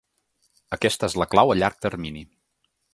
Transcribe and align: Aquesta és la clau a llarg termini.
Aquesta 0.77 1.11
és 1.11 1.17
la 1.23 1.29
clau 1.35 1.55
a 1.55 1.59
llarg 1.61 1.81
termini. 1.87 2.29